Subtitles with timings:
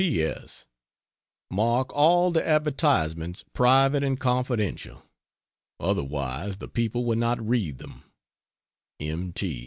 [0.01, 0.65] P.S.
[1.51, 5.03] Mark all the advertisements "Private and Confidential,"
[5.79, 8.01] otherwise the people will not read them.
[8.99, 9.31] M.